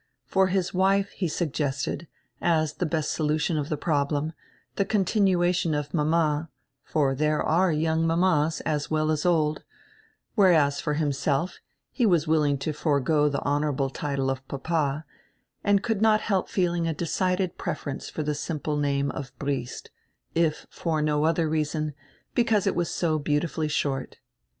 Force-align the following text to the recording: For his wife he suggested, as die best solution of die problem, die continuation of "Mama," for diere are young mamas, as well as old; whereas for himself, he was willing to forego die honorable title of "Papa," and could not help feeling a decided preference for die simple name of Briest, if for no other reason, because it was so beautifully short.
For 0.25 0.47
his 0.47 0.73
wife 0.73 1.11
he 1.11 1.27
suggested, 1.27 2.07
as 2.41 2.73
die 2.73 2.87
best 2.87 3.11
solution 3.11 3.55
of 3.55 3.69
die 3.69 3.75
problem, 3.75 4.33
die 4.75 4.83
continuation 4.85 5.75
of 5.75 5.93
"Mama," 5.93 6.49
for 6.83 7.13
diere 7.15 7.45
are 7.45 7.71
young 7.71 8.07
mamas, 8.07 8.61
as 8.61 8.89
well 8.89 9.11
as 9.11 9.27
old; 9.27 9.63
whereas 10.33 10.81
for 10.81 10.95
himself, 10.95 11.59
he 11.91 12.07
was 12.07 12.25
willing 12.27 12.57
to 12.57 12.73
forego 12.73 13.29
die 13.29 13.37
honorable 13.43 13.91
title 13.91 14.31
of 14.31 14.47
"Papa," 14.47 15.05
and 15.63 15.83
could 15.83 16.01
not 16.01 16.21
help 16.21 16.49
feeling 16.49 16.87
a 16.87 16.95
decided 16.95 17.59
preference 17.59 18.09
for 18.09 18.23
die 18.23 18.33
simple 18.33 18.77
name 18.77 19.11
of 19.11 19.31
Briest, 19.37 19.91
if 20.33 20.65
for 20.71 21.03
no 21.03 21.25
other 21.25 21.47
reason, 21.47 21.93
because 22.33 22.65
it 22.65 22.73
was 22.75 22.89
so 22.89 23.19
beautifully 23.19 23.67
short. 23.67 24.17